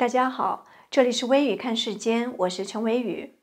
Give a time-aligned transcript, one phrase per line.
[0.00, 3.34] 大家好，这里是微雨看世间，我是陈微雨。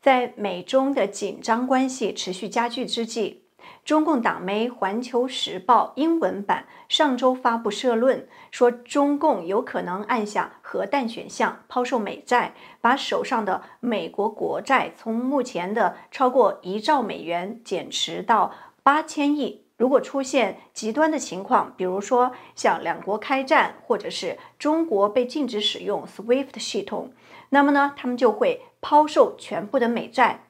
[0.00, 3.46] 在美中的紧张关系持续加剧之际，
[3.84, 18.54] 中共党媒《环球时报》英文版上周发布社论，说中共有可能按下核弹选项，抛售美债，把手上的美国国债从目前的超过一兆美元减持到
[18.84, 19.61] 八千亿。
[19.82, 27.12] 如果出现极端的情况，比如说像两国开战，或者是中国被禁止使用 SWIFT 系统，
[27.48, 30.44] 那么呢，他们就会抛售全部的美债。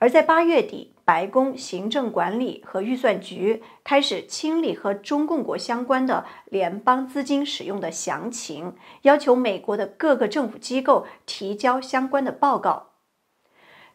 [0.00, 12.90] 而在八月底，白宫行政管理和预算局开始清理和中共国相关的联邦资金使用的详情，要求美国的各个政府机构提交相关的报告。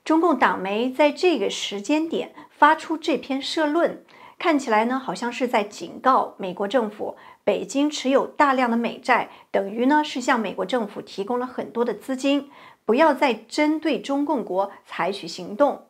[0.05, 4.05] 中共党媒在这个时间点发出这篇社论。
[4.39, 12.49] 看起来呢，好像是在警告美国政府，北京持有大量的美债，等于呢是向美国政府提供了很多的资金，
[12.85, 15.83] 不要再针对中共国采取行动。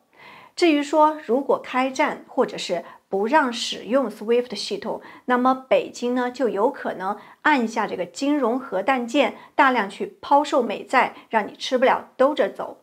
[0.56, 12.78] 至于说如果开战或者是不让使用 SWIFT 系统，那么北京呢就有可能按下这个金融核弹键，大量去抛售美债，让你吃不了兜着走。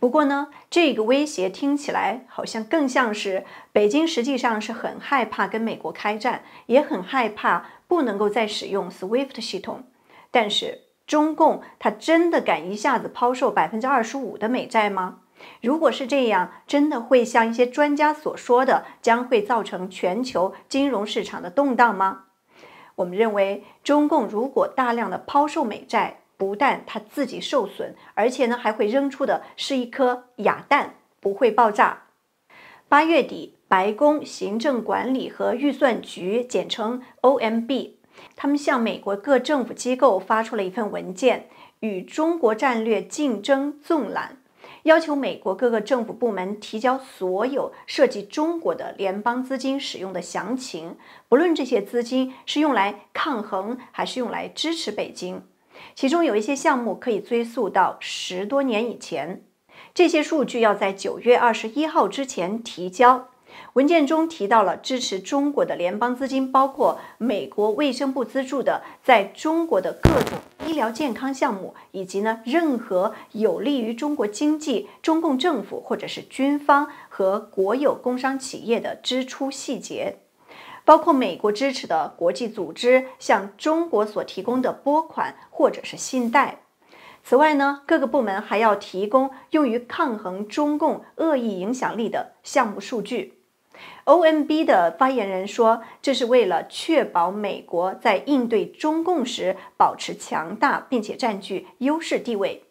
[0.00, 9.84] 不过呢，这个威胁听起来好像更像是北京实际上是很害怕跟美国开战，也很害怕不能够再使用 SWIFT 系统。
[10.30, 15.20] 但是中共他真的敢一下子抛售百分之二十五的美债吗？
[15.60, 22.24] 如果是这样，真的会像一些专家所说的，将会造成全球金融市场的动荡吗？
[22.96, 32.04] 我们认为，中共如果大量的抛售美债，不但他自己受损，而且呢还会扔出的是一颗哑弹，不会爆炸。
[32.88, 37.90] 八月底，白宫行政管理和预算局（简称 OMB）
[38.34, 41.48] 他们向美国各政府机构发出了一份文件，
[41.80, 44.38] 与中国战略竞争纵览，
[44.84, 50.96] 要求美国各个政府部门提交所有涉及中国的联邦资金使用的详情，
[51.28, 55.42] 不论这些资金是用来抗衡还是用来支持北京。
[55.94, 59.42] 其中有一些项目可以追溯到十多年以前，
[59.94, 63.28] 这些数据要在九月二十一号之前提交。
[63.72, 80.18] 文件中提到了支持中国的联邦资金，包括美国卫生部资助的在中国的各种医疗健康项目，以及呢任何有利于中国经济、中共政府或者是军方和国有工商企业的支出细节。
[80.88, 86.60] 包括美国支持的国际组织向中国所提供的拨款或者是信贷。
[87.22, 93.34] 此外呢，各个部门还要提供用于抗衡中共恶意影响力的项目数据。
[94.06, 102.64] OMB 的发言人说，这是为了确保美国在应对中共时保持强大并且占据优势地位。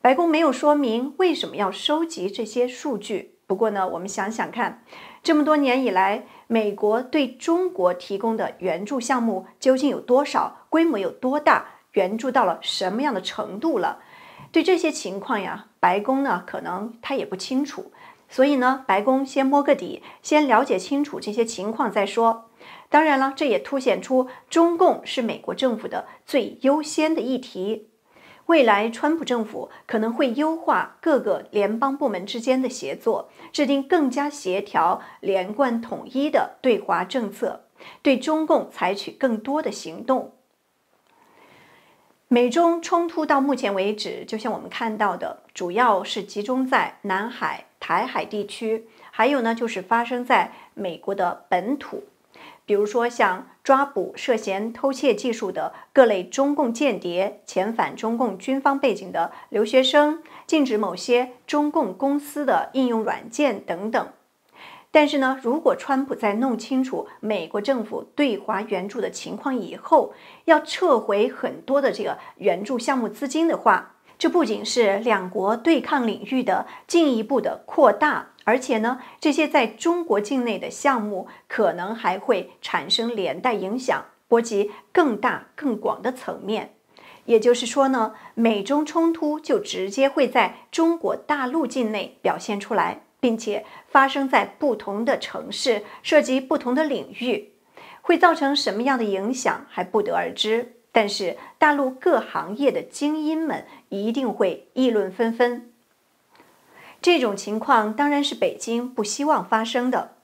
[0.00, 3.34] 白宫没有说明为什么要收集这些数据。
[3.46, 4.82] 不过呢，我们想想看，
[5.26, 10.58] 这么多年以来，美国对中国提供的援助项目究竟有多少？
[10.68, 11.80] 规模有多大？
[11.94, 13.98] 援助到了什么样的程度了？
[14.52, 17.90] 对这些情况呀，白宫呢可能他也不清楚。
[18.28, 22.48] 所以呢，白宫先摸个底，先了解清楚这些情况再说。
[22.88, 27.88] 当然了，这也凸显出中共是美国政府的最优先的议题。
[28.46, 37.64] 未来，川普政府可能会优化各个联邦部门之间的协作，制定更加协调、连贯、统一的对华政策，
[38.02, 40.32] 对中共采取更多的行动。
[42.28, 52.04] 美中冲突到目前为止，就像我们看到的，主要是集中在南海、台海地区，还有呢，就是发生在美国的本土。
[52.66, 64.08] 比如说，像抓捕涉嫌偷窃技术的各类中共间谍、遣返中共军方背景的留学生、禁止某些中共公司的应用软件等等。
[64.90, 70.14] 但是呢，如果川普在弄清楚美国政府对华援助的情况以后，
[70.46, 78.32] 要撤回很多的这个援助项目资金的话，这不仅是两国对抗领域的进一步的扩大。
[78.46, 86.74] 而且呢，这些在中国境内的项目可能还会产生连带影响，波及更大、更广的层面。
[87.24, 97.50] 也就是说呢，美中冲突就直接会在中国大陆境内表现出来，并且发生在不同的城市，涉及不同的领域，
[98.00, 100.76] 会造成什么样的影响还不得而知。
[100.92, 105.72] 但是，大陆各行业的精英们一定会议论纷纷。
[107.06, 110.16] 这种情况当然是北京不希望发生的。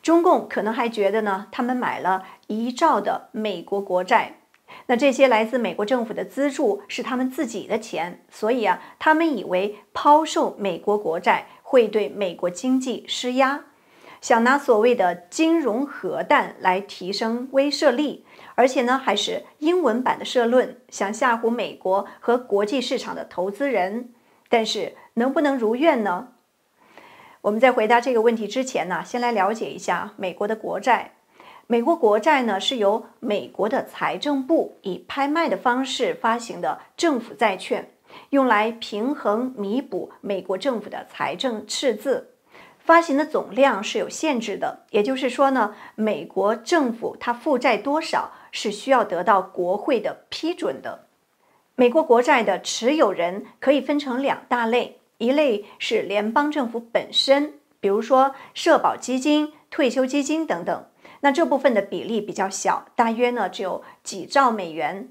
[0.00, 4.38] 中共可能还觉得呢，他们买了一兆的美国国债，
[4.86, 13.64] 那这些来自美国政府的资助是他们自己的钱，所以啊，他们以为抛售美国国债会对美国经济施压，
[14.22, 24.14] 想拿所谓的金融核弹来提升威慑力，而且呢，还是英文版的社论，想吓唬美国和国际市场的投资人。
[24.52, 26.28] 但是能不能如愿呢？
[27.42, 31.12] 我们在回答这个问题之前呢，先来了解一下美国的国债。
[31.66, 37.90] 美国国债呢是由美国的财政部以拍卖的方式发行的政府债券，
[38.30, 42.30] 用来平衡弥补美国政府的财政赤字。
[42.78, 51.06] 发行的总量是有限制的，也就是说呢，美国政府它负债多少是需要得到国会的批准的。
[51.76, 60.86] 美国国债的持有人可以分成两大类，一类是联邦政府本身，比如说社保基金、退休基金等等。
[61.20, 65.10] 那这部分的比例比较小，大约呢只有几兆美元。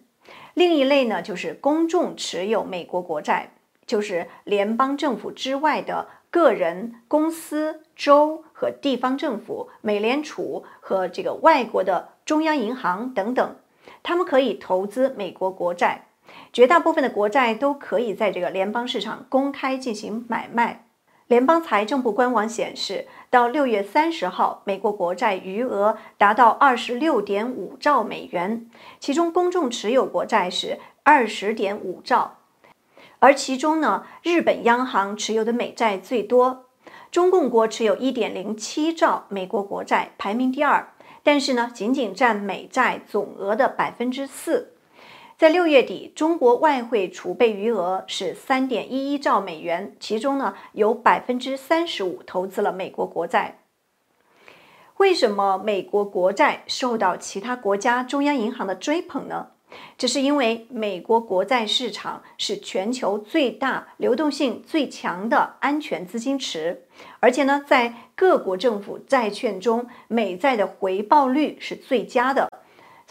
[0.55, 3.51] 另一类呢就是公众持有美国国债，
[3.85, 13.55] 就是联邦政府之外的个人、公司、州和地方政府、美联储和这个外国的中央银行等等，
[14.01, 16.07] 他们可以投资美国国债。
[16.51, 20.85] 绝大部分的国债都可以在这个联邦市场公开进行买卖。
[21.27, 28.67] 联邦财政部官网显示，到六月三十号，美国国债余额达到二十六点五兆美元，
[28.99, 32.37] 其中公众持有国债是二十点五兆，
[33.19, 36.65] 而其中呢，日本央行持有的美债最多，
[37.11, 40.91] 中共国持有一点零七兆美国国债，排名第二，
[41.21, 44.73] 但是呢，仅仅占美债总额的百分之四。
[45.39, 53.59] 在六月底，中国外汇储备余额是三点一一兆美元，其中呢有百分之三十五投资了美国国债。
[54.97, 59.51] 为什么美国国债受到其他国家中央银行的追捧呢？
[59.97, 66.83] 这是因为美国国债市场是全球最大、流动性最强的安全资金池，
[67.21, 72.51] 而且呢，在各国政府债券中，美债的回报率是最佳的。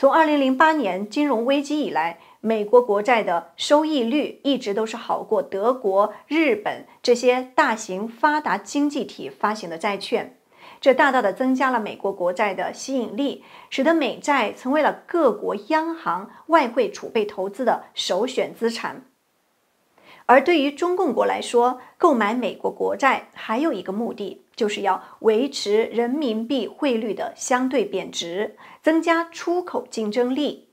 [0.00, 10.36] 从二零零八年金融危机以来，美国国债的收益率一直都是好过德国、日本这些大型发达经济体发行的债券，
[10.80, 19.02] 这大大的增加了美国国债的吸引力，使得美债成为了各国央行外汇储备投资的首选资产。
[20.26, 24.42] 而对于中共国来说，购买美国国债还有一个目的。
[24.58, 30.66] 就是要维持人民币汇率的相对贬值，增加出口竞争力。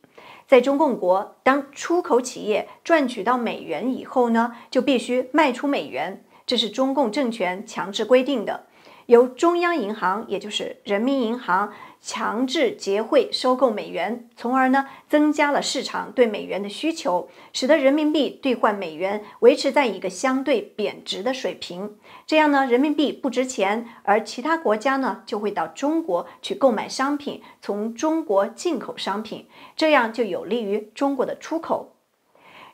[0.47, 8.65] 在中共国，当出口企业赚取到美元以后呢，就必须卖出美元，这是中共政权强制规定的。
[9.05, 11.71] 由中央银行，也就是人民银行。
[12.07, 21.97] 强制结汇收购美元，从而呢增加了市场对美元的需求，使得人民币兑换美元维持在一个相对贬值的水平。
[22.27, 31.95] 这样呢，人民币不值钱，而其他国家呢就会到中国去购买商品，从中国进口商品，这样就有利于中国的出口。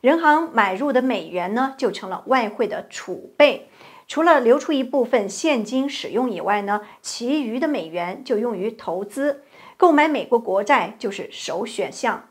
[0.01, 3.69] 人行买入的美元呢，就成了外汇的储备。
[4.11, 9.45] 除了留出一部分现金使用以外呢，其余的美元就用于投资，
[9.77, 12.27] 购买美国国债就是首选项。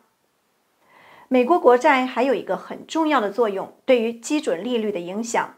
[1.29, 5.55] 美国国债还有一个很重要的作用，对于基准利率的影响。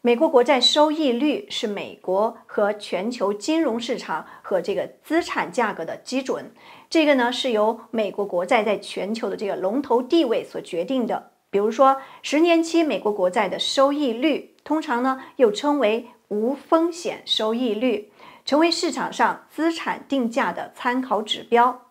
[0.00, 6.52] 美国国债收益率是美国和全球金融市场和这个资产价格的基准，
[6.90, 11.30] 这个呢是由美国国债在全球的这个龙头地位所决定的。
[11.50, 14.55] 比如说，十年期美国国债的收益率。
[14.66, 18.10] 通常呢，又称为无风险收益率，
[18.44, 21.82] 成为市场上资产定价的参考指标。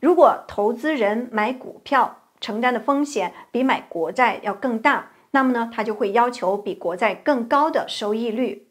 [0.00, 8.68] 如果投资人买股票承担的风险比买国债要更大，那么呢，他就会要求比国债更高的收益率。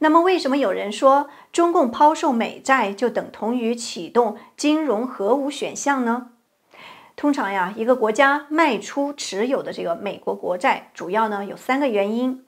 [0.00, 6.32] 那么，为什么有人说中共抛售美债就等同于启动金融核武选项呢？
[7.20, 12.46] 通常呀，一个国家卖出持有的这个美国国债，主要呢有三个原因。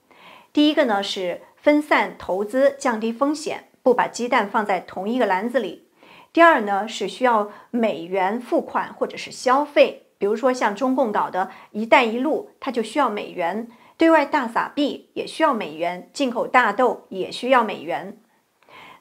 [0.51, 5.89] 第一个呢是分散投资，降低风险，不把鸡蛋放在同一个篮子里。
[6.33, 18.17] 第二呢是需要美元付款或者是消费，比如说像中共搞的一带一路，它就需要美元，对外大撒币也需要美元，进口大豆也需要美元。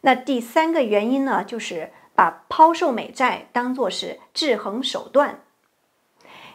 [0.02, 5.40] 那第三个原因呢，就是把抛售美债当作是制衡手段。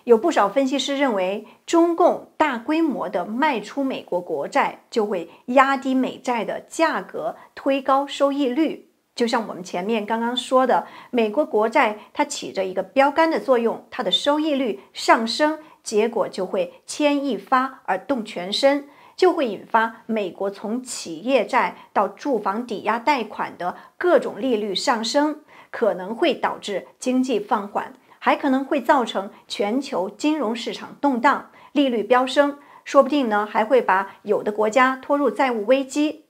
[0.08, 8.88] 有不少分析师认为，中共大规模的卖出美国国债，就会压低美债的价格，推高收益率。
[9.14, 18.88] 就像我们前面刚刚说的，美国国债它起着一个标杆的作用，它的收益率上升，结果就会牵一发而动全身，
[19.18, 27.94] 就会引发美国从企业债到住房抵押贷款的各种利率上升，可能会导致经济放缓，
[28.28, 36.26] 还可能会造成全球金融市场动荡，利率飙升，说不定呢还会把有的国家拖入债务危机。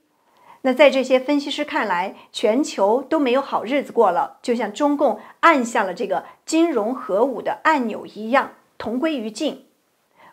[0.62, 9.66] 那在这些分析师看来，全球都没有好日子过了，就像中共按下了这个金融核武的按钮一样，同归于尽。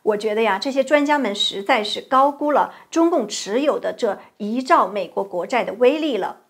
[0.02, 6.40] 我觉得呀，这些专家们实在是高估了中共持有的这一兆美国国债的威力了。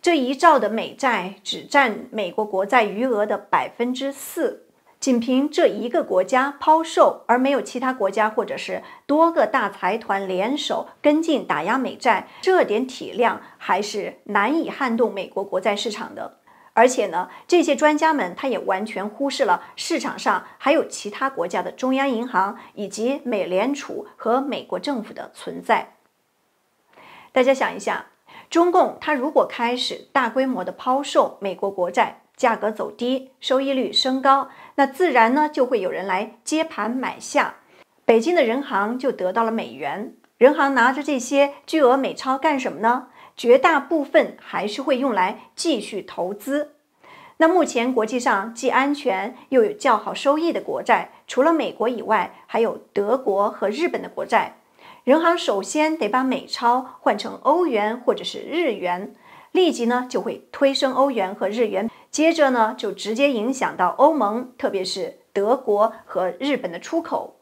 [0.00, 4.64] 这一兆的美债只占美国国债余额的百分之四。
[5.00, 16.38] 仅凭这一个国家抛售，而没有其他国家或者是多个大财团联手跟进打压美债，这点体量还是难以撼动美国国债市场的。
[16.74, 25.94] 而且呢，这些专家们他也完全忽视了市场上还有其他国家的中央银行以及美联储和美国政府的存在。
[27.30, 28.06] 大家想一下，
[28.50, 37.56] 中共它如果开始大规模的抛售美国国债，价格走低，收益率升高，那自然呢就会有人来接盘买下，
[38.04, 40.14] 北京的人行就得到了美元。
[40.38, 43.08] 人行拿着这些巨额美钞干什么呢？
[43.36, 46.74] 绝大部分还是会用来继续投资。
[47.38, 54.57] 那目前国际上既安全又有较好收益的国债，除了美国以外，还有德国和日本的国债。
[55.08, 59.14] 人行首先得把美钞换成欧元或者是日元，
[59.52, 61.90] 立即呢就会推升欧元和日元。
[62.10, 67.36] 接着呢，就直接影响到欧盟，特别是德国和日本的出口。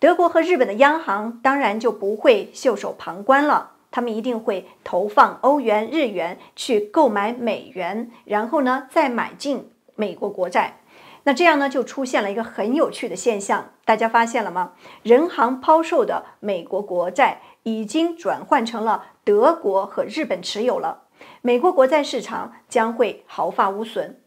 [0.00, 10.80] 德国和日本的央行当然就不会袖手旁观了，他们一定会投放欧元、日元去购买美元，然后呢再买进美国国债。
[11.24, 14.72] 那这样呢，就出现了一个很有趣的现象，大家发现了吗？
[15.02, 21.02] 人行抛售的美国国债已经转换成了德国和日本持有了。
[21.42, 24.20] 美国国债市场将会毫发无损，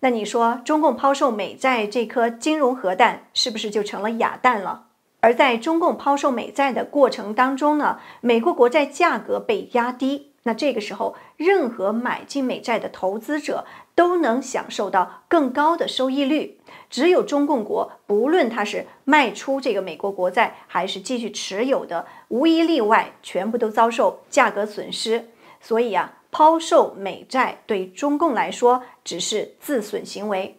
[0.00, 4.86] 那你说中共抛售美债这颗金融核弹是不是就成了哑弹了？
[5.20, 16.58] 而在中共抛售美债的过程当中呢，美国国债价格被压低，那这个时候任何买进美债的投资者都能享受到更高的收益率，
[16.90, 25.28] 只有中共国不论它是卖出这个美国国债还是继续持有的，无一例外全部都遭受价格损失。
[25.60, 26.14] 所以啊。
[26.34, 30.58] 抛售美债对中共来说只是自损行为。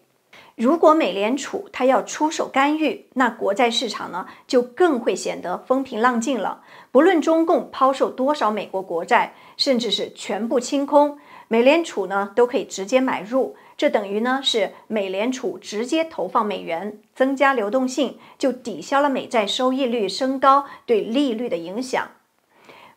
[0.56, 6.62] 如果美联储它要出手干预，那国债市场呢就更会显得风平浪静了。
[6.92, 11.18] 不论中共抛售多少美国国债，甚至是全部清空，
[11.54, 13.56] 美联储呢都可以直接买入。
[13.78, 22.10] 这等于呢是美联储直接投放美元，增加流动性，就抵消了美债收益率升高对利率的影响。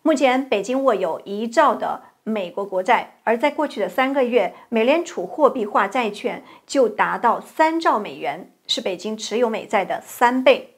[0.00, 2.04] 目前北京握有一兆的。
[2.28, 10.75] 美国国债，而在过去的三个月，美联储货币化债券就达到三兆美元，是北京持有美债的三倍。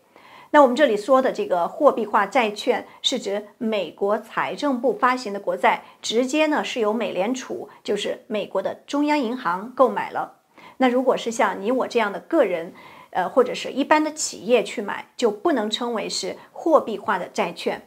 [0.51, 10.37] 那我们这里说的这个货币化债券，是指美国财政部发行的国债，直接呢是由美联储，就是美国的中央银行购买了。
[10.79, 12.73] 那如果是像你我这样的个人，
[13.11, 17.83] 呃，或者是一般的企业去买，就不能称为是货币化的债券。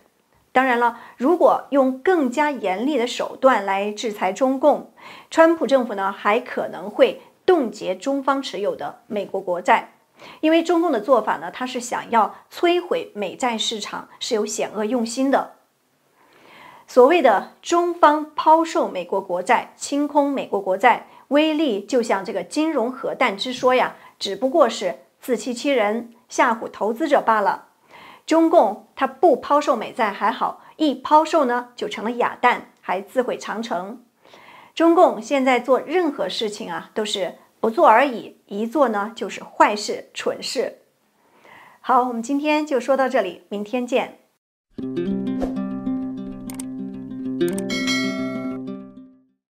[0.52, 4.92] 当然了，如果用更加严厉的手段来制裁中共，
[5.30, 9.94] 川普政府呢还可能会冻结中方持有的美国国债，
[10.40, 15.54] 因为中共的做法呢，他是想要摧毁美债市场，是有险恶用心的。
[16.88, 27.68] 所谓的中方抛售美国国债、清空美国国债，威力就像这个金融核弹之说呀，只不过是自欺欺人、吓唬投资者罢了。
[28.26, 34.04] 中共他不抛售美债还好，一抛售呢就成了哑弹，还自毁长城。
[34.76, 40.80] 中共现在做任何事情啊，都是不做而已一做呢就是坏事蠢事。
[41.80, 44.18] 好我们今天就说到这里明天见。